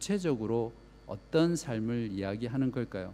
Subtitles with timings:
[0.00, 0.72] 구체적으로
[1.06, 3.12] 어떤 삶을 이야기하는 걸까요?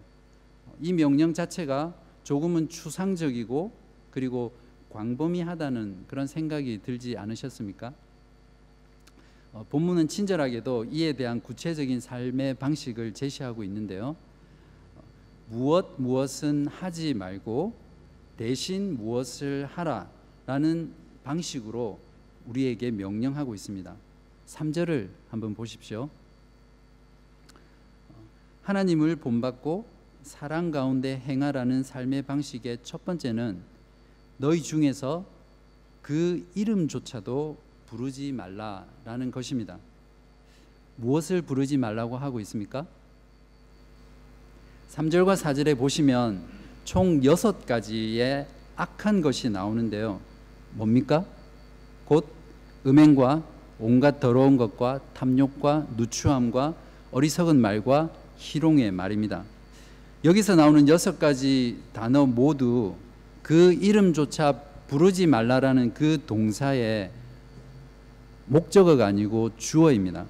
[0.81, 3.73] 이 명령 자체가 조금은 추상적이고
[4.13, 4.53] 그리고
[4.91, 7.93] 광범위하다는 그런 생각이 들지 않으셨습니까?
[9.53, 14.15] 어, 본문은 친절하게도 이에 대한 구체적인 삶의 방식을 제시하고 있는데요.
[14.95, 15.03] 어,
[15.49, 17.75] 무엇 무엇은 하지 말고
[18.37, 20.93] 대신 무엇을 하라라는
[21.25, 21.99] 방식으로
[22.47, 23.97] 우리에게 명령하고 있습니다.
[24.47, 26.09] 3절을 한번 보십시오.
[28.67, 29.87] 어, 하나님을 본받고
[30.23, 33.59] 사랑 가운데 행하라는 삶의 방식의 첫 번째는
[34.39, 35.25] 너희 중에서
[36.03, 39.79] 그 이름조차도 부르지 말라라는 것입니다.
[40.97, 42.87] 무엇을 부르지 말라고 하고 있습니까?
[44.91, 46.43] 3절과 4절에 보시면
[46.85, 50.21] 총 6가지의 악한 것이 나오는데요.
[50.73, 51.25] 뭡니까?
[52.05, 52.27] 곧
[52.85, 53.45] 음행과
[53.79, 56.75] 온갖 더러운 것과 탐욕과 누추함과
[57.13, 59.45] 어리석은 말과 희롱의 말입니다.
[60.25, 62.95] 여기서 나오는 여섯 가지 단어 모두
[63.43, 67.11] 그 이름조차 부르지 말라라는 그 동사의
[68.47, 70.27] 목적어가 아니고 주어입니다.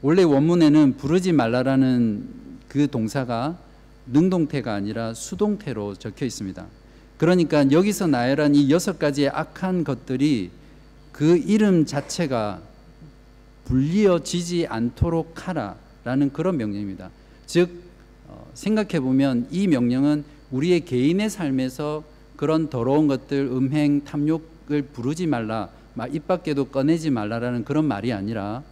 [0.00, 2.28] 원래 원문에는 부르지 말라라는
[2.68, 3.56] 그 동사가
[4.06, 6.66] 능동태가 아니라 수동태로 적혀 있습니다.
[7.18, 10.50] 그러니까 여기서 나열한 이 여섯 가지의 악한 것들이
[11.12, 12.60] 그 이름 자체가
[13.66, 17.10] 불리어지지 않도록 하라 라는 그런 명령입니다.
[17.46, 17.70] 즉
[18.28, 22.04] 어, 생각해 보면 이 명령은 우리의 개인의 삶에서
[22.36, 25.68] 그런 더러운 것들, 음행, 탐욕을 부르지 말라,
[26.10, 28.62] 입 밖에도 꺼내지 말라라는 그런 말이 아니라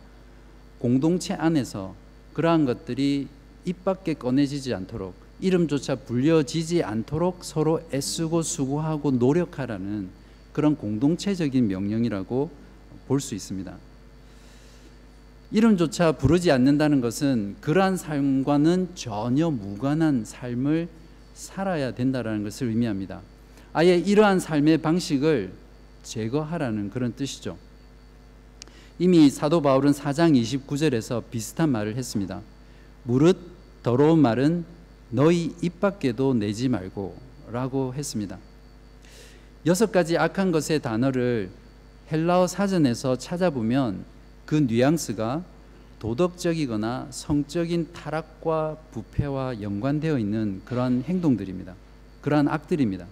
[0.78, 1.94] 공동체 안에서
[2.32, 3.28] 그러한 것들이
[3.64, 10.08] 입 밖에 꺼내지지 않도록 이름조차 불려지지 않도록 서로 애쓰고 수고하고 노력하라는
[10.52, 12.50] 그런 공동체적인 명령이라고
[13.06, 13.89] 볼 수 있습니다.
[15.52, 20.88] 이름조차 부르지 않는다는 것은 그러한 삶과는 전혀 무관한 삶을
[21.34, 23.20] 살아야 된다라는 것을 의미합니다.
[23.72, 25.52] 아예 이러한 삶의 방식을
[26.04, 27.56] 제거하라는 그런 뜻이죠.
[29.00, 32.42] 이미 사도 바울은 4장 29절에서 비슷한 말을 했습니다.
[33.02, 33.36] 무릇
[33.82, 34.64] 더러운 말은
[35.10, 37.16] 너희 입 밖에도 내지 말고
[37.50, 38.38] 라고 했습니다.
[39.66, 41.50] 여섯 가지 악한 것의 단어를
[42.12, 44.04] 헬라어 사전에서 찾아보면
[44.50, 45.44] 그 뉘앙스가
[46.00, 51.76] 도덕적이거나 성적인 타락과 부패와 연관되어 있는 그러한 행동들입니다.
[52.20, 53.06] 그러한 악들입니다.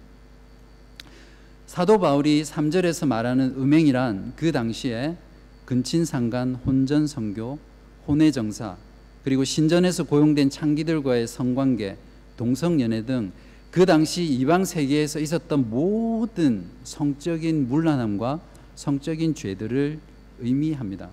[1.65, 5.15] 사도 바울이 3절에서 말하는 음행이란 그 당시에
[5.63, 7.57] 근친상간, 혼전 성교,
[8.05, 8.75] 혼외 정사,
[9.23, 11.95] 그리고 신전에서 고용된 창기들과의 성관계,
[12.35, 13.31] 동성연애 등
[13.71, 18.41] 그 당시 이방 세계에서 있었던 모든 성적인 문란함과
[18.75, 19.99] 성적인 죄들을
[20.39, 21.09] 의미합니다.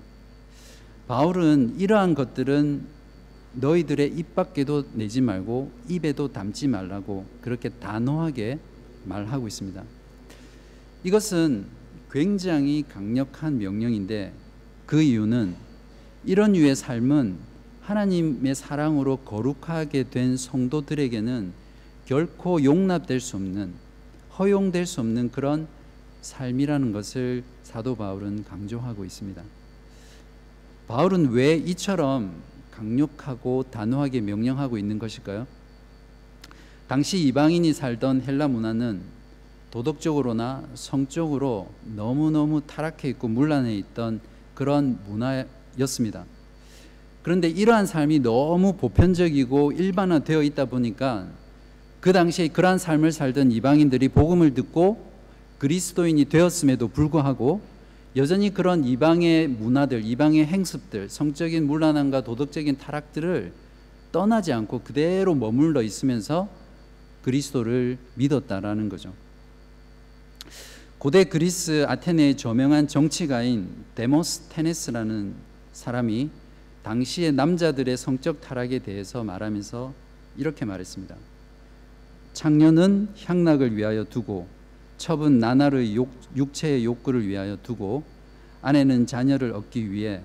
[1.09, 2.85] 바울은 이러한 것들은
[3.55, 8.59] 너희들의 입 밖에도 내지 말고 입에도 담지 말라고 그렇게 단호하게
[9.05, 9.83] 말하고 있습니다.
[11.05, 11.67] 이것은
[12.11, 14.33] 굉장히 강력한 명령인데
[14.85, 15.55] 그 이유는
[16.25, 17.37] 이런 유의 삶은
[17.83, 21.53] 하나님의 사랑으로 거룩하게 된 성도들에게는
[22.05, 23.75] 결코 용납될 수 없는
[24.39, 25.69] 허용될 수 없는 그런
[26.21, 29.43] 삶이라는 것을 사도 바울은 강조하고 있습니다.
[30.89, 32.33] 바울은 왜 이처럼
[32.71, 35.47] 강력하고 단호하게 명령하고 있는 것일까요?
[36.87, 39.01] 당시 이방인이 살던 헬라 문화는
[39.73, 44.21] 도덕적으로나 성적으로 너무너무 타락해 있고 문란해 있던
[44.55, 46.25] 그런 문화였습니다.
[47.23, 51.27] 그런데 이러한 삶이 너무 보편적이고 일반화되어 있다 보니까
[52.01, 55.11] 그 당시에 그러한 삶을 살던 이방인들이 복음을 듣고
[55.59, 57.61] 그리스도인이 되었음에도 불구하고
[58.17, 63.53] 여전히 그런 이방의 문화들, 이방의 행습들, 성적인 문란함과 도덕적인 타락들을
[64.11, 66.49] 떠나지 않고 그대로 머물러 있으면서
[67.23, 69.13] 그리스도를 믿었다라는 거죠.
[70.97, 75.35] 고대 그리스 아테네의 저명한 정치가인 데모스테네스라는
[75.75, 76.31] 사람이
[76.85, 79.93] 당시의 남자들의 성적 타락에 대해서 말하면서
[80.39, 81.15] 이렇게 말했습니다.
[82.33, 84.47] 창녀는 향락을 위하여 두고
[84.99, 88.03] 첩은 나날의 욕, 육체의 욕구를 위하여 두고
[88.63, 90.23] 아내는 자녀를 얻기 위해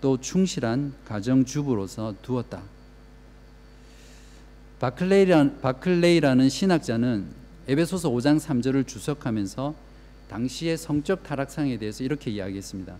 [0.00, 2.62] 또 충실한 가정주부로서 두었다.
[4.78, 7.26] 바클레이라, 바클레이라는 신학자는
[7.68, 9.74] 에베소서 5장 3절을 주석하면서
[10.28, 12.96] 당시의 성적 타락상에 대해서 이렇게 이야기했습니다.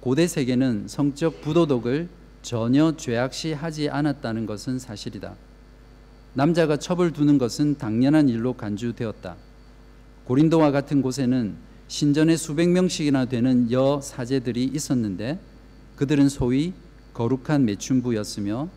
[0.00, 2.08] 고대 세계는 성적 부도덕을
[2.42, 5.36] 전혀 죄악시 하지 않았다는 것은 사실이다.
[6.34, 9.36] 남자가 첩을 두는 것은 당연한 일로 간주되었다.
[10.24, 11.56] 고린도와 같은 곳에는
[11.88, 15.40] 신전에 수백 명씩이나 되는 여 사제들이 있었는데
[15.96, 16.72] 그들은 소위
[17.14, 18.68] 거룩한 매춘부였으며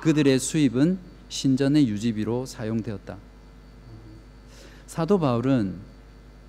[0.00, 0.98] 그들의 수입은
[1.28, 3.18] 신전의 유지비로 사용되었다.
[4.86, 5.74] 사도 바울은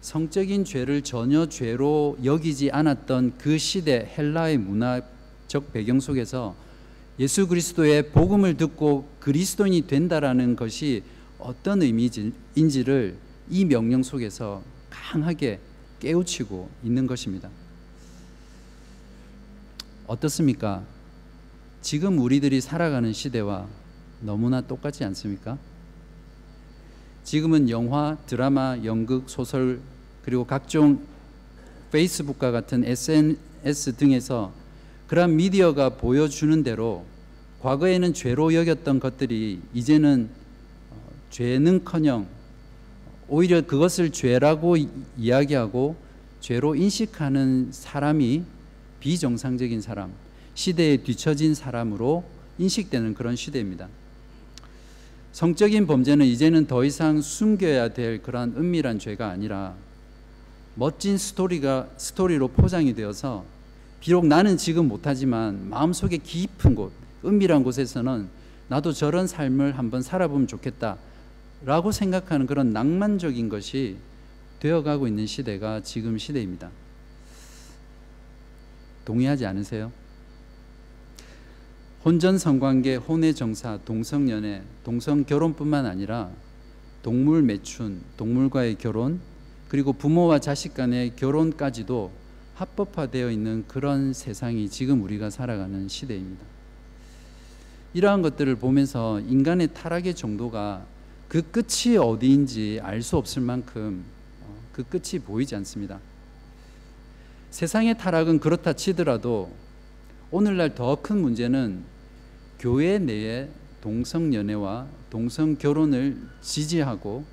[0.02, 6.56] 성적인 죄를 전혀 죄로 여기지 않았던 그 시대 헬라의 문화적 배경 속에서
[7.20, 11.04] 예수 그리스도의 복음을 듣고 그리스도인이 된다라는 것이
[11.38, 13.18] 어떤 의미인지를
[13.50, 15.60] 이 명령 속에서 강하게
[16.00, 17.50] 깨우치고 있는 것입니다.
[20.08, 20.84] 어떻습니까?
[21.82, 23.68] 지금 우리들이 살아가는 시대와
[24.22, 25.58] 너무나 똑같지 않습니까?
[27.24, 29.80] 지금은 영화, 드라마, 연극, 소설
[30.24, 31.06] 그리고 각종
[31.92, 34.52] 페이스북과 같은 SNS 등에서
[35.08, 37.06] 그러한 미디어가 보여주는 대로
[37.62, 40.30] 과거에는 죄로 여겼던 것들이 이제는
[40.92, 40.96] 어,
[41.30, 42.28] 죄는커녕
[43.28, 44.76] 오히려 그것을 죄라고
[45.18, 45.96] 이야기하고
[46.40, 48.44] 죄로 인식하는 사람이
[49.00, 50.12] 비정상적인 사람,
[50.56, 52.24] 시대에 뒤처진 사람으로
[52.58, 53.88] 인식되는 그런 시대입니다.
[55.32, 59.74] 성적인 범죄는 이제는 더 이상 숨겨야 될 그러한 은밀한 죄가 아니라
[60.76, 63.46] 멋진 스토리가 스토리로 포장이 되어서
[64.04, 66.92] 비록 나는 지금 못하지만 마음속에 깊은 곳,
[67.24, 68.28] 은밀한 곳에서는
[68.68, 70.98] 나도 저런 삶을 한번 살아보면 좋겠다
[71.64, 73.96] 라고 생각하는 그런 낭만적인 것이
[74.60, 76.70] 되어가고 있는 시대가 지금 시대입니다.
[79.06, 79.90] 동의하지 않으세요?
[82.04, 86.30] 혼전 성관계, 혼외 정사, 동성 연애, 동성 결혼뿐만 아니라
[87.04, 89.22] 동물 매춘, 동물과의 결혼,
[89.70, 92.23] 그리고 부모와 자식 간의 결혼까지도
[92.64, 96.46] 합법화되어 있는 그런 세상이 지금 우리가 살아가는 시대입니다.
[97.94, 100.86] 이러한 것들을 보면서 인간의 타락의 정도가
[101.28, 104.04] 그 끝이 어디인지 알 수 없을 만큼
[104.42, 106.00] 어, 그 끝이 보이지 않습니다.
[107.52, 109.52] 세상의 타락은 그렇다 치더라도
[110.32, 111.84] 오늘날 더 큰 문제는
[112.60, 113.50] 교회 내에
[113.82, 117.26] 동성 연애와 동성 결혼을 지지하고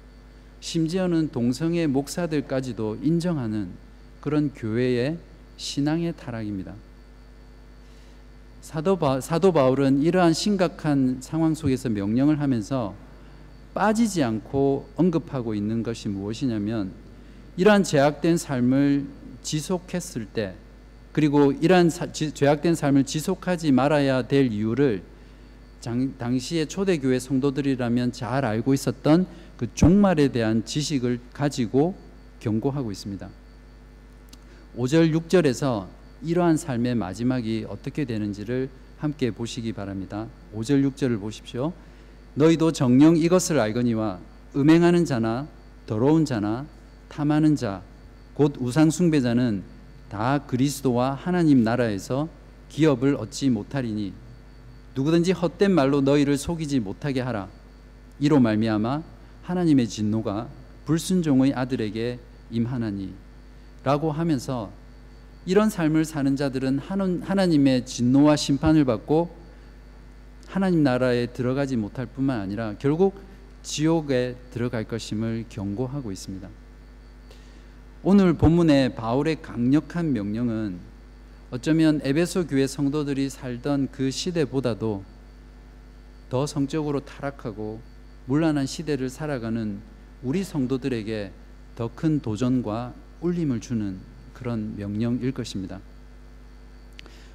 [0.59, 3.71] 심지어는 동성의 목사들까지도 인정하는
[4.20, 5.19] 그런 교회의
[5.56, 6.75] 신앙의 타락입니다.
[8.61, 12.94] 사도, 바, 사도 바울은 이러한 심각한 상황 속에서 명령을 하면서
[13.75, 16.93] 빠지지 않고 언급하고 있는 것이 무엇이냐면
[17.56, 19.06] 이러한 제약된 삶을
[19.43, 20.55] 지속했을 때
[21.12, 25.02] 그리고 이러한 사, 지, 죄악된 삶을 지속하지 말아야 될 이유를
[25.81, 29.26] 장, 당시의 초대교회 성도들이라면 잘 알고 있었던
[29.56, 31.94] 그 종말에 대한 지식을 가지고
[32.40, 33.28] 경고하고 있습니다.
[34.76, 35.87] 5절 6절에서
[36.22, 38.69] 이러한 삶의 마지막이 어떻게 되는지를
[38.99, 40.26] 함께 보시기 바랍니다.
[40.55, 41.72] 5절 6절을 보십시오.
[42.34, 44.20] 너희도 정령 이것을 알거니와
[44.55, 45.49] 음행하는 자나
[45.87, 46.67] 더러운 자나
[47.08, 47.82] 탐하는 자
[48.40, 49.62] 곧 우상 숭배자는
[50.08, 52.26] 다 그리스도와 하나님 나라에서
[52.70, 54.14] 기업을 얻지 못하리니
[54.94, 57.49] 누구든지 헛된 말로 너희를 속이지 못하게 하라.
[58.19, 59.02] 이로 말미암아
[59.43, 60.49] 하나님의 진노가
[60.87, 62.19] 불순종의 아들에게
[62.50, 63.12] 임하나니
[63.82, 64.71] 라고 하면서
[65.47, 69.35] 이런 삶을 사는 자들은 하나님의 진노와 심판을 받고
[70.47, 73.21] 하나님 나라에 들어가지 못할 뿐만 아니라 결국
[73.62, 76.49] 지옥에 들어갈 것임을 경고하고 있습니다.
[78.03, 80.79] 오늘 본문의 바울의 강력한 명령은
[81.50, 85.04] 어쩌면 에베소 교회 성도들이 살던 그 시대보다도
[86.28, 87.81] 더 성적으로 타락하고
[88.26, 89.81] 문란한 시대를 살아가는
[90.23, 91.33] 우리 성도들에게
[91.76, 93.99] 더 큰 도전과 울림을 주는
[94.35, 95.81] 그런 명령일 것입니다.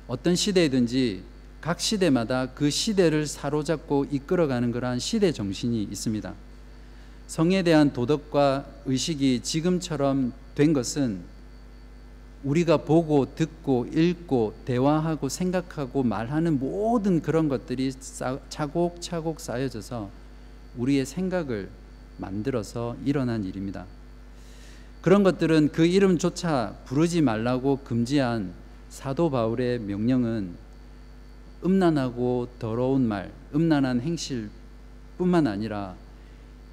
[0.07, 1.23] 어떤 시대든지
[1.61, 6.33] 각 시대마다 그 시대를 사로잡고 이끌어가는 그러한 시대 정신이 있습니다.
[7.27, 11.21] 성에 대한 도덕과 의식이 지금처럼 된 것은
[12.43, 17.91] 우리가 보고 듣고 읽고 대화하고 생각하고 말하는 모든 그런 것들이
[18.49, 20.11] 차곡차곡 쌓여져서
[20.77, 21.69] 우리의 생각을
[22.17, 23.87] 만들어서 일어난 일입니다.
[25.05, 28.51] 그런 것들은 그 이름조차 부르지 말라고 금지한
[28.89, 30.55] 사도 바울의 명령은
[31.63, 34.49] 음란하고 더러운 말, 음란한 행실
[35.19, 35.95] 뿐만 아니라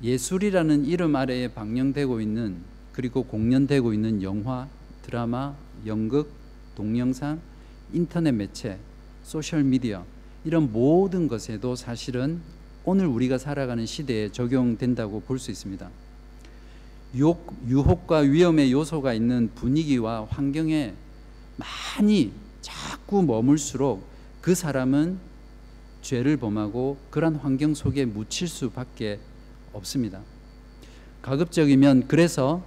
[0.02, 2.56] 예술이라는 이름 아래에 방영되고 있는
[2.94, 4.66] 그리고 공연되고 있는 영화,
[5.02, 6.30] 드라마, 연극,
[6.74, 7.38] 동영상,
[7.92, 8.78] 인터넷 매체,
[9.24, 10.06] 소셜 미디어
[10.46, 12.40] 이런 모든 것에도 사실은
[12.86, 15.90] 오늘 우리가 살아가는 시대에 적용된다고 볼 수 있습니다.
[17.14, 20.94] 유혹, 유혹과 위험의 요소가 있는 분위기와 환경에
[21.56, 24.06] 많이 자꾸 머물수록
[24.40, 25.18] 그 사람은
[26.00, 29.20] 죄를 범하고 그러한 환경 속에 묻힐 수밖에
[29.72, 30.20] 없습니다.
[31.20, 32.64] 가급적이면 그래서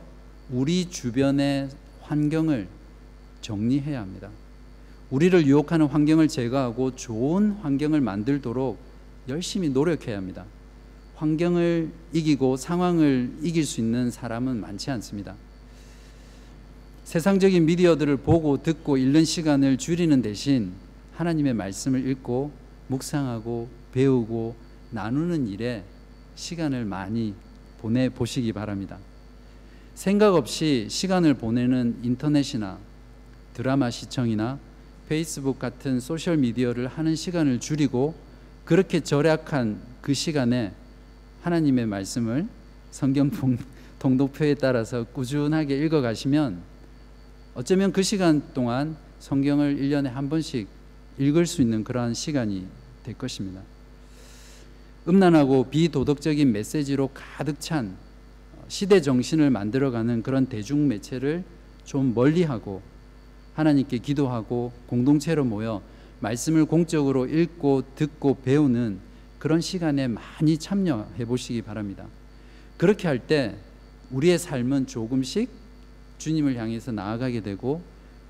[0.50, 1.70] 우리 주변의
[2.02, 2.68] 환경을
[3.42, 4.30] 정리해야 합니다.
[5.10, 8.78] 우리를 유혹하는 환경을 제거하고 좋은 환경을 만들도록
[9.28, 10.46] 열심히 노력해야 합니다.
[11.16, 15.36] 환경을 이기고 상황을 이길 수 있는 사람은 많지 않습니다.
[17.06, 20.74] 세상적인 미디어들을 보고 듣고 읽는 시간을 줄이는 대신
[21.14, 22.52] 하나님의 말씀을 읽고
[22.88, 24.56] 묵상하고 배우고
[24.92, 25.84] 나누는 일에
[26.36, 27.34] 시간을 많이
[27.80, 28.98] 보내 보시기 바랍니다.
[29.94, 32.78] 생각 없이 시간을 보내는 인터넷이나
[33.54, 34.60] 드라마 시청이나
[35.08, 38.16] 페이스북 같은 소셜 미디어를 하는 시간을 줄이고
[38.66, 40.74] 그렇게 절약한 그 시간에
[41.46, 42.48] 하나님의 말씀을
[42.90, 43.30] 성경
[44.00, 46.60] 동독표에 따라서 꾸준하게 읽어 가시면
[47.54, 50.68] 어쩌면 그 시간 동안 성경을 1년에 한 번씩
[51.20, 52.66] 읽을 수 있는 그러한 시간이
[53.04, 53.62] 될 것입니다.
[55.08, 57.96] 음란하고 비도덕적인 메시지로 가득 찬
[58.68, 61.44] 시대 정신을 만들어가는 그런 대중 매체를
[61.84, 62.82] 좀 멀리하고
[63.54, 65.84] 하나님께 기도하고 공동체로 모여
[66.22, 69.00] 말씀을 공적으로 읽고 듣고 배우는
[69.40, 72.06] 그런 시간에 많이 참여해 보시기 바랍니다.
[72.78, 73.56] 그렇게 할 때
[74.12, 75.50] 우리의 삶은 조금씩
[76.18, 77.82] 주님을 향해서 나아가게 되고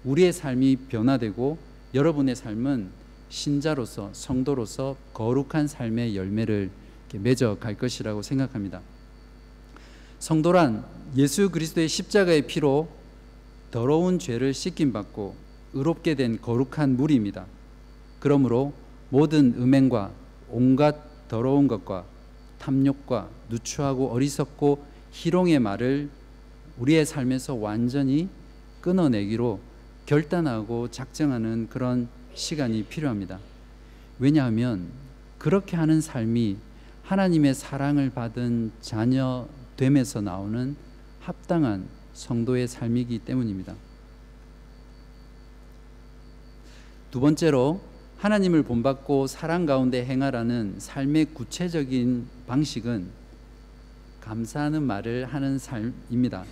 [0.04, 1.58] 우리의 삶이 변화되고
[1.94, 2.90] 여러분의 삶은
[3.30, 6.70] 신자로서 성도로서 거룩한 삶의 열매를
[7.14, 8.82] 맺어 갈 것이라고 생각합니다.
[10.20, 10.86] 성도란
[11.18, 12.90] 예수 그리스도의 십자가의 피로
[13.72, 15.36] 더러운 죄를 씻김 받고
[15.74, 17.46] 의롭게 된 거룩한 무리입니다.
[18.20, 18.74] 그러므로
[19.10, 20.12] 모든 음행과
[20.56, 22.06] 온갖 더러운 것과
[22.60, 26.10] 탐욕과 누추하고 어리석고 희롱의 말을
[26.78, 28.30] 우리의 삶에서 완전히
[28.80, 29.60] 끊어내기로
[30.06, 33.38] 결단하고 작정하는 그런 시간이 필요합니다.
[34.18, 34.88] 왜냐하면
[35.40, 36.56] 그렇게 하는 삶이
[37.04, 40.78] 하나님의 사랑을 받은 자녀 됨에서 나오는
[41.20, 43.76] 합당한 성도의 삶이기 때문입니다.
[47.12, 47.82] 두 번째로
[48.18, 53.08] 하나님을 본받고 사랑 가운데 행하라는 삶의 구체적인 방식은
[54.22, 56.46] 감사하는 말을 하는 삶입니다.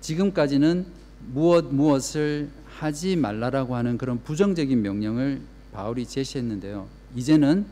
[0.00, 0.86] 지금까지는
[1.32, 5.40] 무엇 무엇을 하지 말라라고 하는 그런 부정적인 명령을
[5.72, 6.86] 바울이 제시했는데요.
[7.16, 7.64] 이제는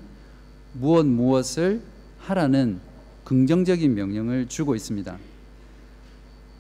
[0.73, 1.83] 무엇 무엇을
[2.21, 2.81] 하라는
[3.25, 5.19] 긍정적인 명령을 주고 있습니다.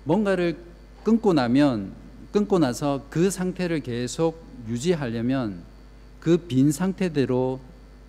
[0.04, 0.56] 뭔가를
[1.04, 1.92] 끊고 나면
[2.32, 5.62] 끊고 나서 그 상태를 계속 유지하려면
[6.22, 7.58] 그 빈 상태대로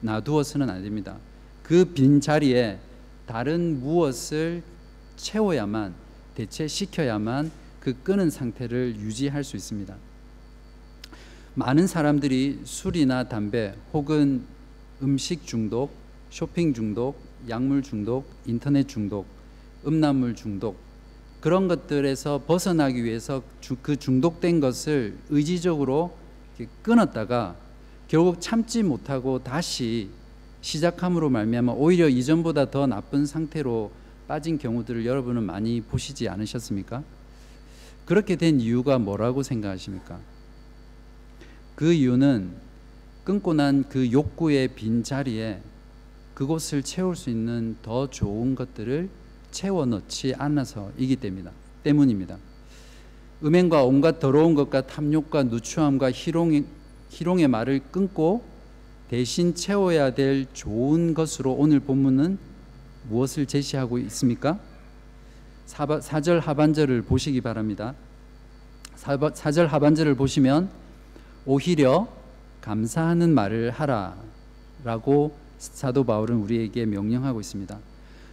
[0.02, 1.18] 놔두어서는 안 됩니다.
[1.64, 2.78] 그 빈 자리에
[3.26, 4.62] 다른 무엇을
[5.16, 5.96] 채워야만
[6.36, 9.96] 대체시켜야만 그 끄는 상태를 유지할 수 있습니다.
[11.56, 14.44] 많은 사람들이 술이나 담배 혹은
[15.02, 15.92] 음식 중독,
[16.30, 19.26] 쇼핑 중독, 약물 중독, 인터넷 중독,
[19.88, 20.78] 음란물 중독
[21.42, 23.42] 그런 것들에서 벗어나기 위해서
[23.82, 26.16] 그 중독된 것을 의지적으로
[26.84, 27.63] 끊었다가
[28.14, 30.08] 결국 참지 못하고 다시
[30.62, 33.90] 시작함으로 말미암아 오히려 이전보다 더 나쁜 상태로
[34.28, 37.02] 빠진 경우들을 여러분은 많이 보시지 않으셨습니까?
[38.06, 40.20] 그렇게 된 이유가 뭐라고 생각하십니까?
[41.74, 42.52] 그 이유는
[43.24, 45.60] 끊고 난 그 욕구의 빈 자리에
[46.36, 49.10] 그곳을 채울 수 있는 더 좋은 것들을
[49.50, 51.16] 채워 넣지 않아서이기
[51.82, 52.38] 때문입니다.
[53.44, 56.66] 음행과 온갖 더러운 것과 탐욕과 누추함과 희롱의,
[57.14, 58.44] 희롱의 말을 끊고
[59.08, 62.40] 대신 채워야 될 좋은 것으로 오늘 본문은
[63.08, 64.60] 무엇을 제시하고 있습니까?
[65.68, 67.94] 4절 하반절을 보시기 바랍니다.
[68.98, 70.70] 4절 하반절을 보시면
[71.46, 72.08] 오히려
[72.62, 77.78] 감사하는 말을 하라라고 사도 바울은 우리에게 명령하고 있습니다.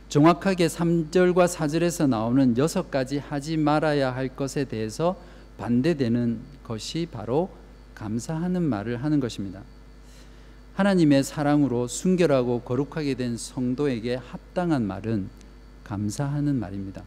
[0.08, 5.16] 정확하게 3절과 4절에서 나오는 여섯 가지 하지 말아야 할 것에 대해서
[5.58, 7.59] 반대되는 것이 바로
[8.00, 9.62] 감사하는 말을 하는 것입니다.
[10.74, 15.28] 하나님의 사랑으로 순결하고 거룩하게 된 성도에게 합당한 말은
[15.84, 17.02] 감사하는 말입니다.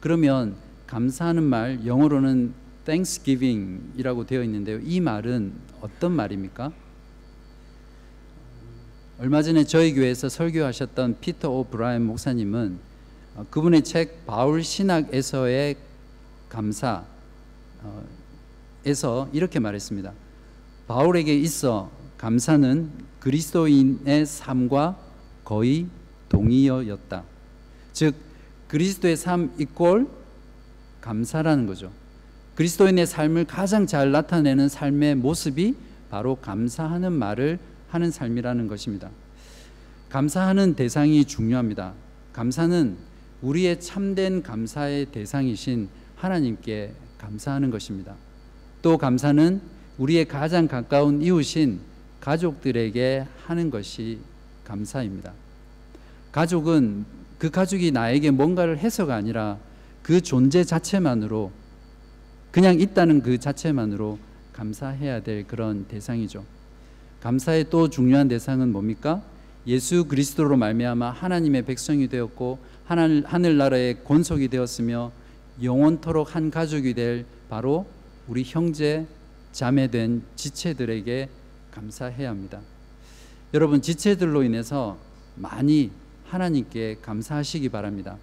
[0.00, 2.52] 그러면 감사하는 말 영어로는
[2.84, 4.78] Thanksgiving이라고 되어 있는데요.
[4.82, 6.70] 이 말은 어떤 말입니까?
[9.20, 12.78] 얼마 전에 저희 교회에서 설교하셨던 피터 오 브라이언 목사님은
[13.36, 15.76] 어, 그분의 책 바울 신학에서의
[16.50, 17.04] 감사
[18.84, 20.12] 에서 이렇게 말했습니다.
[20.88, 24.98] 바울에게 있어 감사는 그리스도인의 삶과
[25.44, 25.86] 거의
[26.28, 27.24] 동의어였다.
[27.92, 28.14] 즉
[28.68, 30.08] 그리스도의 삶 이꼴
[31.00, 31.90] 감사라는 거죠.
[32.54, 35.74] 그리스도인의 삶을 가장 잘 나타내는 삶의 모습이
[36.10, 37.58] 바로 감사하는 말을
[37.88, 39.10] 하는 삶이라는 것입니다.
[40.10, 41.94] 감사하는 대상이 중요합니다.
[42.32, 42.96] 감사는
[43.40, 48.14] 우리의 참된 감사의 대상이신 하나님께 감사하는 것입니다.
[48.82, 49.60] 또 감사는
[49.98, 51.80] 우리의 가장 가까운 이웃인
[52.20, 54.18] 가족들에게 하는 것이
[54.64, 55.32] 감사입니다.
[56.32, 57.04] 가족은
[57.38, 59.58] 그 가족이 나에게 뭔가를 해서가 아니라
[60.02, 61.52] 그 존재 자체만으로
[62.50, 64.18] 그냥 있다는 그 자체만으로
[64.52, 66.44] 감사해야 될 그런 대상이죠.
[67.20, 69.22] 감사의 또 중요한 대상은 뭡니까?
[69.66, 75.12] 예수 그리스도로 말미암아 하나님의 백성이 되었고 하늘 하늘나라의 권속이 되었으며
[75.62, 77.86] 영원토록 한 가족이 될 바로
[78.28, 79.06] 우리 형제
[79.52, 81.28] 자매된 지체들에게
[81.72, 82.60] 감사해야 합니다.
[83.52, 84.96] 여러분 지체들로 인해서
[85.34, 85.90] 많이
[86.26, 88.16] 하나님께 감사하시기 바랍니다.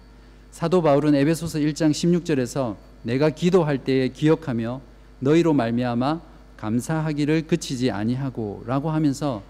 [0.50, 4.80] 사도 바울은 에베소서 1장 16절에서 내가 기도할 때에 기억하며
[5.20, 6.20] 너희로 말미암아
[6.56, 9.42] 감사하기를 그치지 아니하고라고 하면서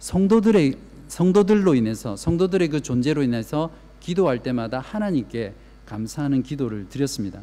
[0.00, 0.76] 성도들의
[1.08, 5.54] 성도들로 인해서 성도들의 그 존재로 인해서 기도할 때마다 하나님께
[5.86, 7.40] 감사하는 기도를 드렸습니다.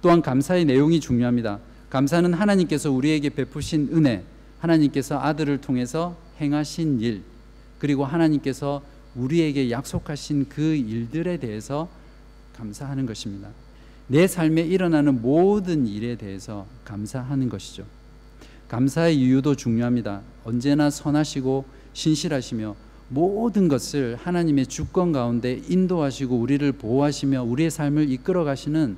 [0.00, 1.58] 또한 감사의 내용이 중요합니다.
[1.90, 4.24] 감사는 하나님께서 우리에게 베푸신 은혜,
[4.58, 7.22] 하나님께서 아들을 통해서 행하신 일,
[7.78, 8.82] 그리고 하나님께서
[9.14, 11.88] 우리에게 약속하신 그 일들에 대해서
[12.54, 13.48] 감사하는 것입니다.
[14.06, 17.84] 내 삶에 일어나는 모든 일에 대해서 감사하는 것이죠.
[18.68, 20.22] 감사의 이유도 중요합니다.
[20.44, 22.76] 언제나 선하시고 신실하시며
[23.08, 28.96] 모든 것을 하나님의 주권 가운데 인도하시고 우리를 보호하시며 우리의 삶을 이끌어 가시는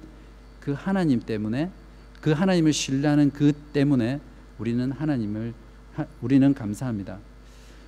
[0.61, 1.71] 그 하나님 때문에
[2.21, 4.21] 그 하나님을 신뢰하는 그 때문에
[4.59, 5.55] 우리는 하나님을
[6.21, 7.19] 우리는 감사합니다.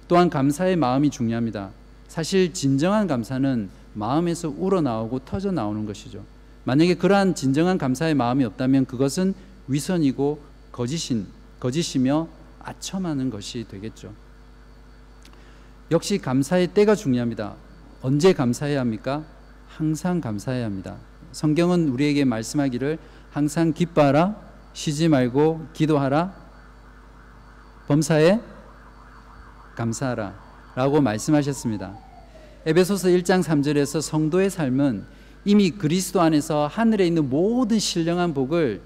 [0.09, 1.71] 또한 감사의 마음이 중요합니다.
[2.09, 6.25] 사실 진정한 감사는 마음에서 우러나오고 터져 나오는 것이죠.
[6.65, 9.35] 만약에 그러한 진정한 감사의 마음이 없다면 그것은
[9.69, 11.27] 위선이고 거짓인
[11.61, 12.29] 거짓이며
[12.61, 14.13] 아첨하는 것이 되겠죠.
[15.91, 17.55] 역시 감사의 때가 중요합니다.
[18.01, 19.25] 언제 감사해야 합니까?
[19.69, 20.97] 항상 감사해야 합니다.
[21.33, 22.99] 성경은 우리에게 말씀하기를
[23.31, 24.37] 항상 기뻐하라,
[24.75, 26.35] 쉬지 말고 기도하라,
[27.89, 28.41] 범사에
[29.75, 30.35] 감사하라
[30.75, 31.97] 라고 말씀하셨습니다.
[32.65, 35.05] 에베소서 1장 3절에서 성도의 삶은
[35.45, 38.81] 이미 그리스도 안에서 하늘에 있는 모든 신령한 복을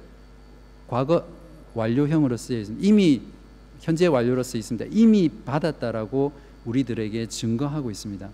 [0.89, 1.27] 과거
[1.75, 2.87] 완료형으로 쓰여 있습니다.
[2.87, 3.23] 이미
[3.81, 4.87] 현재 완료로 쓰여 있습니다.
[4.91, 6.33] 이미 받았다라고
[6.65, 8.29] 우리들에게 증거하고 있습니다.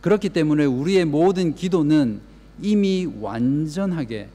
[0.00, 2.20] 그렇기 때문에 우리의 모든 기도는
[2.60, 4.28] 이미 완전하게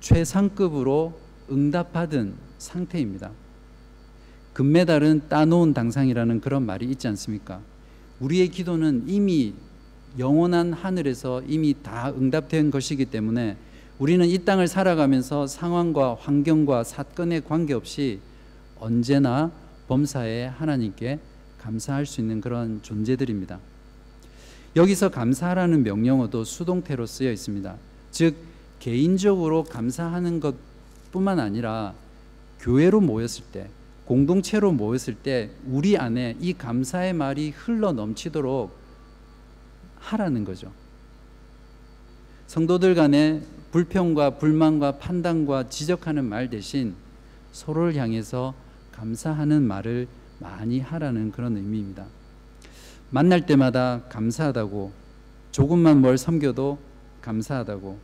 [0.00, 1.18] 최상급으로
[1.50, 3.30] 응답받은 상태입니다.
[4.52, 7.60] 금메달은 따놓은 당상이라는 그런 말이 있지 않습니까?
[8.20, 9.54] 우리의 기도는 이미
[10.18, 13.56] 영원한 하늘에서 이미 다 응답된 것이기 때문에
[13.98, 18.20] 우리는 이 땅을 살아가면서 상황과 환경과 사건에 관계없이
[18.78, 19.50] 언제나
[19.88, 21.18] 범사에 하나님께
[21.58, 23.58] 감사할 수 있는 그런 존재들입니다.
[24.76, 27.76] 여기서 감사라는 명령어도 수동태로 쓰여 있습니다.
[28.10, 28.36] 즉
[28.80, 31.94] 개인적으로 감사하는 것뿐만 아니라
[32.60, 33.68] 교회로 모였을 때
[34.04, 38.76] 공동체로 모였을 때 우리 안에 이 감사의 말이 흘러 넘치도록
[39.98, 40.70] 하라는 거죠.
[42.46, 46.94] 성도들 간에 불평과 불만과 판단과 지적하는 말 대신
[47.52, 48.54] 서로를 향해서
[48.92, 50.06] 감사하는 말을
[50.38, 52.06] 많이 하라는 그런 의미입니다.
[53.10, 54.92] 만날 때마다 감사하다고
[55.52, 56.78] 조금만 뭘 섬겨도
[57.20, 57.98] 감사하다고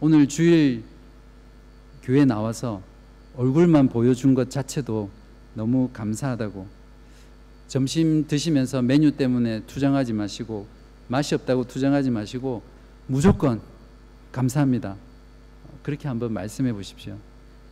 [0.00, 0.84] 오늘 주일
[2.02, 2.82] 교회 나와서
[3.36, 5.10] 얼굴만 보여준 것 자체도
[5.54, 6.66] 너무 감사하다고
[7.68, 10.66] 점심 드시면서 메뉴 때문에 투정하지 마시고
[11.08, 12.62] 맛이 없다고 투정하지 마시고
[13.06, 13.60] 무조건
[14.30, 14.96] 감사합니다.
[15.82, 17.16] 그렇게 한번 말씀해 보십시오.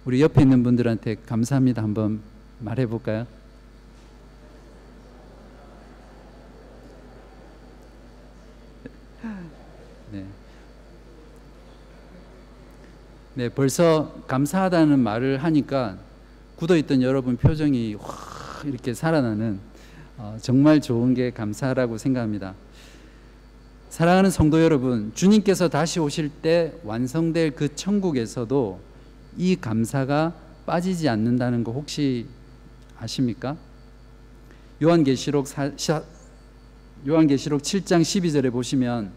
[0.04, 2.20] 우리 옆에 있는 분들한테 감사합니다 한번
[2.58, 3.26] 말해 볼까요?
[13.40, 15.96] 네, 벌써 감사하다는 말을 하니까
[16.56, 19.58] 굳어있던 여러분 표정이 확 이렇게 살아나는
[20.18, 22.54] 어, 정말 좋은 게 감사라고 생각합니다.
[23.88, 28.78] 사랑하는 성도 여러분, 주님께서 다시 오실 때 완성될 그 천국에서도
[29.38, 30.34] 이 감사가
[30.66, 32.26] 빠지지 않는다는 거 혹시
[32.98, 33.56] 아십니까?
[34.82, 35.46] 요한계시록
[37.08, 39.12] 요한계시록 7장 12절에 보시면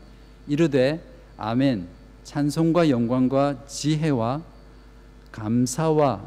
[0.47, 1.03] 이르되
[1.35, 4.41] 아멘 찬송과 영광과 지혜와
[5.31, 6.25] 감사와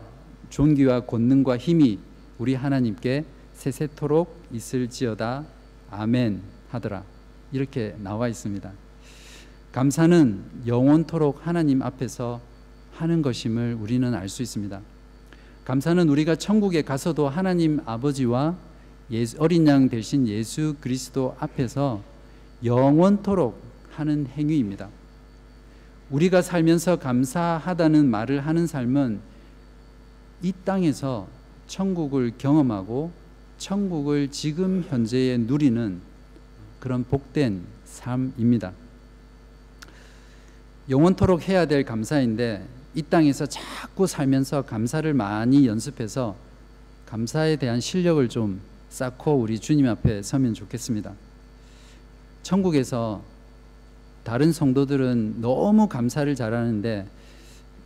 [0.51, 1.99] 존귀와 권능과 힘이
[2.39, 5.45] 우리 하나님께 세세토록 있을지어다
[5.91, 7.05] 아멘 하더라
[7.53, 8.71] 이렇게 나와 있습니다.
[9.73, 12.41] 감사는 영원토록 하나님 앞에서
[12.93, 14.81] 하는 것임을 우리는 알 수 있습니다.
[15.65, 18.57] 감사는 우리가 천국에 가서도 하나님 아버지와
[19.11, 22.03] 예수, 어린 양 대신 예수 그리스도 앞에서
[22.65, 24.89] 영원토록 하는 행위입니다.
[26.11, 29.21] 우리가 살면서 감사하다는 말을 하는 삶은
[30.43, 31.27] 이 땅에서
[31.67, 33.11] 천국을 경험하고
[33.59, 36.01] 천국을 지금 현재에 누리는
[36.79, 38.73] 그런 복된 삶입니다.
[40.89, 42.65] 영원토록 해야 될 감사인데
[42.95, 46.37] 이 땅에서 자꾸 살면서 감사를 많이 연습해서
[47.07, 51.13] 감사에 대한 실력을 좀 쌓고 우리 주님 앞에 서면 좋겠습니다.
[52.43, 53.23] 천국에서
[54.27, 57.07] 다른 성도들은 너무 감사를 잘하는데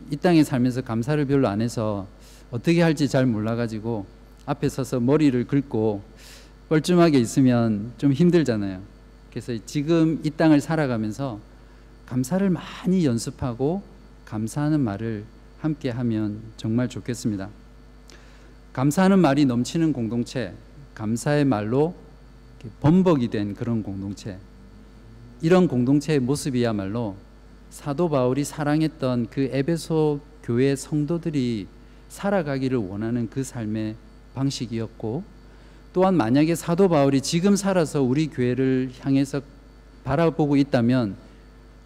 [0.09, 2.07] 이 땅에 살면서 감사를 별로 안 해서
[2.49, 4.07] 어떻게 할지 잘 몰라가지고
[4.47, 6.01] 앞에 서서 머리를 긁고
[6.67, 8.81] 뻘쭘하게 있으면 좀 힘들잖아요.
[9.29, 11.39] 그래서 지금 이 땅을 살아가면서
[12.07, 13.83] 감사를 많이 연습하고
[14.25, 15.25] 감사하는 말을
[15.59, 17.49] 함께 하면 정말 좋겠습니다.
[18.73, 20.55] 감사하는 말이 넘치는 공동체,
[20.95, 21.93] 감사의 말로
[22.79, 24.39] 범벅이 된 그런 공동체,
[25.41, 27.15] 이런 공동체의 모습이야말로
[27.69, 31.67] 사도 바울이 사랑했던 그 에베소 교회 성도들이
[32.09, 33.95] 살아가기를 원하는 그 삶의
[34.35, 35.23] 방식이었고
[35.93, 39.41] 또한 만약에 사도 바울이 지금 살아서 우리 교회를 향해서
[40.03, 41.15] 바라보고 있다면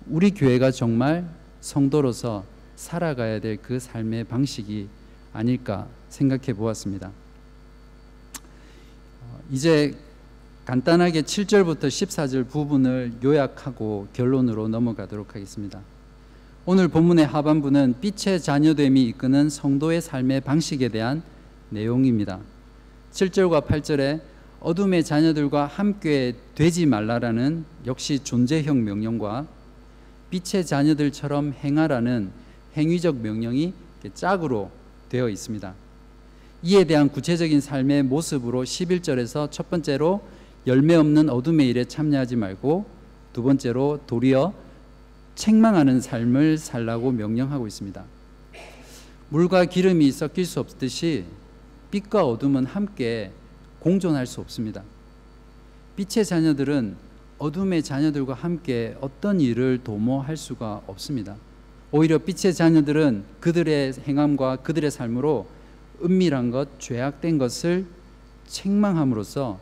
[0.07, 1.27] 우리 교회가 정말
[1.61, 2.43] 성도로서
[2.75, 4.87] 살아가야 될 그 삶의 방식이
[5.33, 7.11] 아닐까 생각해 보았습니다.
[9.21, 9.93] 어, 이제
[10.65, 15.79] 간단하게 7절부터 14절 부분을 요약하고 결론으로 넘어가도록 하겠습니다.
[16.65, 21.21] 오늘 본문의 하반부는 빛의 자녀됨이 이끄는 성도의 삶의 방식에 대한
[21.69, 22.39] 내용입니다.
[23.11, 24.21] 7절과 8절에
[24.59, 29.45] 어둠의 자녀들과 함께 되지 말라라는 역시 존재형 명령과
[30.31, 32.31] 빛의 자녀들처럼 행하라는
[32.75, 33.71] 행위적 명령이
[34.15, 34.71] 짝으로
[35.09, 35.75] 되어 있습니다.
[36.63, 40.21] 이에 대한 구체적인 삶의 모습으로 11절에서 첫 번째로
[40.67, 42.85] 열매 없는 어둠의 일에 참여하지 말고
[43.33, 44.53] 두 번째로 도리어
[45.35, 48.03] 책망하는 삶을 살라고 명령하고 있습니다.
[49.29, 51.25] 물과 기름이 섞일 수 없듯이
[51.91, 53.31] 빛과 어둠은 함께
[53.79, 54.83] 공존할 수 없습니다.
[55.95, 56.95] 빛의 자녀들은
[57.37, 61.35] 어둠의 자녀들과 함께 어떤 일을 도모할 수가 없습니다.
[61.91, 65.47] 오히려 빛의 자녀들은 그들의 행함과 그들의 삶으로
[66.03, 67.85] 은밀한 것, 죄악된 것을
[68.47, 69.59] 책망함으로써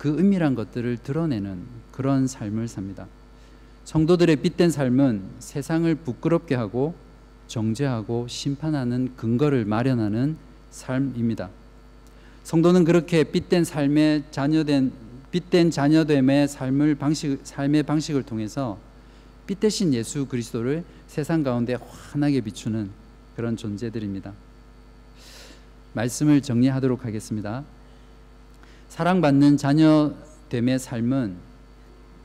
[0.00, 1.58] 그 은밀한 것들을 드러내는
[1.92, 3.06] 그런 삶을 삽니다.
[3.84, 6.94] 성도들의 빛된 삶은 세상을 부끄럽게 하고
[7.48, 10.38] 정죄하고 심판하는 근거를 마련하는
[10.70, 11.50] 삶입니다.
[12.44, 14.90] 성도는 그렇게 빛된 삶의 자녀된
[15.32, 18.78] 빛된 자녀됨의 삶을 방식 삶의 방식을 통해서
[19.46, 22.88] 빛 대신 예수 그리스도를 세상 가운데 환하게 비추는
[23.36, 24.32] 그런 존재들입니다.
[25.92, 27.64] 말씀을 정리하도록 하겠습니다.
[28.90, 31.36] 사랑받는 자녀됨의 삶은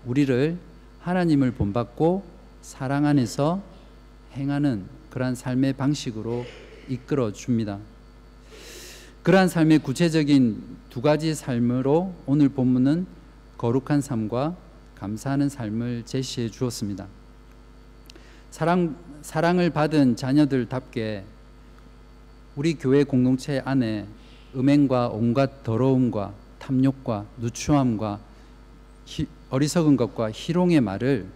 [0.03, 0.57] 우리를
[0.99, 2.25] 하나님을 본받고
[2.63, 3.61] 사랑 안에서
[4.33, 6.43] 행하는 그러한 삶의 방식으로
[6.89, 7.77] 이끌어 줍니다.
[9.21, 13.05] 그러한 삶의 구체적인 두 가지 삶으로 오늘 본문은
[13.59, 14.55] 거룩한 삶과
[14.95, 17.05] 감사하는 삶을 제시해 주었습니다.
[18.49, 21.23] 사랑 사랑을 받은 자녀들답게
[22.55, 24.07] 우리 교회 공동체 안에
[24.55, 26.33] 음행과 온갖 더러움과
[26.65, 28.19] 탐욕과 누추함과
[29.05, 31.27] 히, 어리석은 것과 희롱의 말을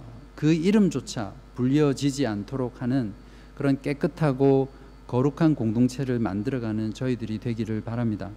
[0.00, 3.12] 어, 그 이름조차 불려지지 않도록 하는
[3.54, 4.68] 그런 깨끗하고
[5.06, 8.30] 거룩한 공동체를 만들어가는 저희들이 되기를 바랍니다.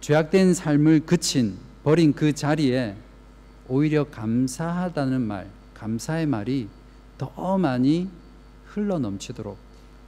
[0.00, 2.96] 죄악된 삶을 그친 버린 그 자리에
[3.68, 6.68] 오히려 감사하다는 말, 감사의 말이
[7.16, 8.10] 더 많이
[8.66, 9.56] 흘러 넘치도록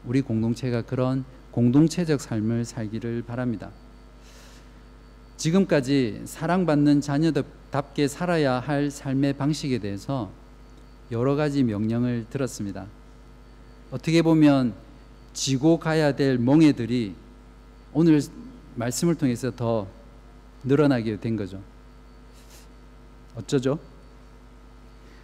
[0.05, 3.71] 우리 공동체가 그런 공동체적 삶을 살기를 바랍니다.
[5.39, 10.31] 지금까지 사랑받는 자녀답게 살아야 할 삶의 방식에 대해서
[11.11, 12.87] 여러 가지 명령을 들었습니다.
[13.91, 14.75] 어떻게 보면
[15.33, 17.15] 지고 가야 될 멍에들이
[17.93, 18.21] 오늘
[18.75, 19.87] 말씀을 통해서 더
[20.65, 21.63] 늘어나게 된 거죠.
[23.37, 23.79] 어쩌죠?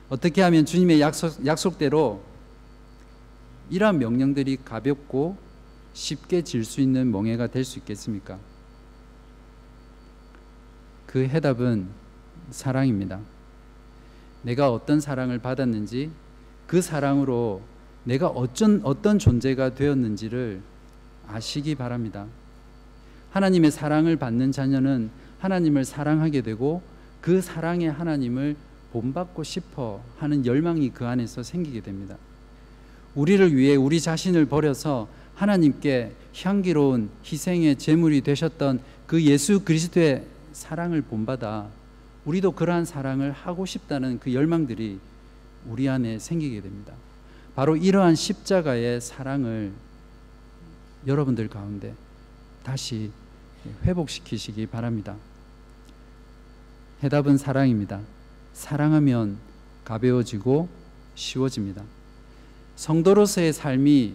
[0.08, 2.22] 어떻게 하면 주님의 약속, 약속대로
[3.68, 5.36] 이러한 명령들이 가볍고
[5.92, 8.38] 쉽게 질 수 있는 멍해가 될 수 있겠습니까?
[11.14, 11.86] 그 해답은
[12.50, 13.20] 사랑입니다.
[14.42, 16.10] 내가 어떤 사랑을 받았는지
[16.66, 17.62] 그 사랑으로
[18.02, 20.60] 내가 어쩐, 어떤 존재가 되었는지를
[21.28, 22.26] 아시기 바랍니다.
[23.30, 26.82] 하나님의 사랑을 받는 자녀는 하나님을 사랑하게 되고
[27.20, 28.56] 그 사랑의 하나님을
[28.92, 32.16] 본받고 싶어 하는 열망이 그 안에서 생기게 됩니다.
[33.14, 41.68] 우리를 위해 우리 자신을 버려서 하나님께 향기로운 희생의 제물이 되셨던 그 예수 그리스도의 사랑을 본받아
[42.24, 44.98] 우리도 그러한 사랑을 하고 싶다는 그 열망들이
[45.66, 46.94] 우리 안에 생기게 됩니다.
[47.54, 49.72] 바로 이러한 십자가의 사랑을
[51.06, 51.94] 여러분들 가운데
[52.62, 53.10] 다시
[53.84, 55.16] 회복시키시기 바랍니다.
[57.02, 58.00] 해답은 사랑입니다.
[58.52, 59.38] 사랑하면
[59.84, 60.68] 가벼워지고
[61.14, 61.82] 쉬워집니다.
[62.76, 64.14] 성도로서의 삶이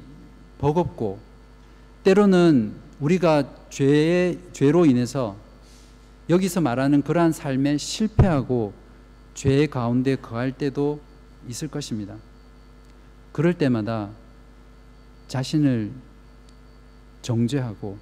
[0.57, 1.19] 버겁고
[2.03, 5.48] 때로는 우리가 죄의 죄로 인해서
[6.29, 8.73] 여기서 말하는 그러한 삶에 실패하고
[9.33, 11.01] 죄의 가운데 거할 때도
[11.47, 12.15] 있을 것입니다.
[13.31, 14.11] 그럴 때마다
[15.27, 15.91] 자신을
[17.21, 17.97] 정죄하고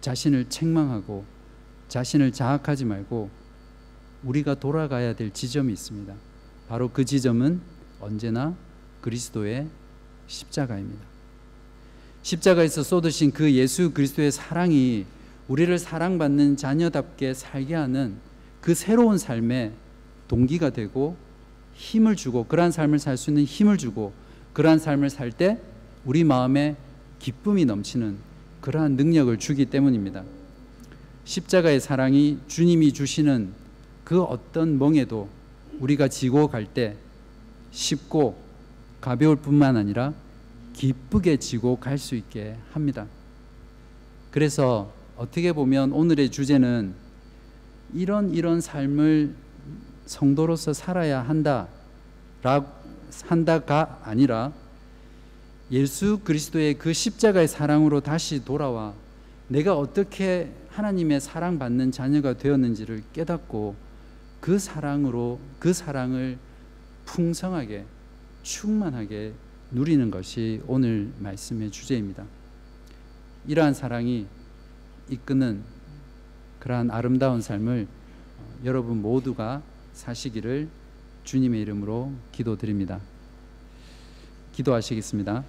[0.00, 1.24] 자신을 책망하고
[1.88, 3.28] 자신을 자학하지 말고
[4.22, 6.14] 우리가 돌아가야 될 지점이 있습니다.
[6.68, 7.60] 바로 그 지점은
[8.00, 8.54] 언제나
[9.02, 9.66] 그리스도의
[10.28, 11.04] 십자가입니다.
[12.22, 15.04] 십자가에서 쏟으신 그 예수 그리스도의 사랑이
[15.50, 18.14] 우리를 사랑받는 자녀답게 살게 하는
[18.60, 19.72] 그 새로운 삶의
[20.28, 21.16] 동기가 되고
[21.74, 24.12] 힘을 주고 그러한 삶을 살 수 있는 힘을 주고
[24.52, 25.58] 그러한 삶을 살 때
[26.04, 26.76] 우리 마음에
[27.18, 28.16] 기쁨이 넘치는
[28.60, 30.22] 그러한 능력을 주기 때문입니다.
[31.24, 33.52] 십자가의 사랑이 주님이 주시는
[34.04, 35.28] 그 어떤 멍에도
[35.80, 36.94] 우리가 지고 갈 때
[37.72, 38.38] 쉽고
[39.00, 40.14] 가벼울 뿐만 아니라
[40.74, 43.08] 기쁘게 지고 갈 수 있게 합니다.
[44.30, 46.94] 그래서 어떻게 보면 오늘의 주제는
[47.92, 49.34] 이런 이런 삶을
[50.06, 51.68] 성도로서 살아야 한다
[53.24, 54.54] 한다가 아니라
[55.70, 58.94] 예수 그리스도의 그 십자가의 사랑으로 다시 돌아와
[59.48, 63.76] 내가 어떻게 하나님의 사랑받는 자녀가 되었는지를 깨닫고
[64.40, 66.38] 그 사랑으로 그 사랑을
[67.04, 67.84] 풍성하게
[68.42, 69.34] 충만하게
[69.70, 72.24] 누리는 것이 오늘 말씀의 주제입니다.
[73.46, 74.26] 이러한 사랑이
[75.10, 75.62] 이끄는
[76.60, 77.86] 그러한 아름다운 삶을
[78.64, 80.68] 여러분 모두가 사시기를
[81.24, 83.00] 주님의 이름으로 기도드립니다.
[84.52, 85.44] 기도하시겠습니다.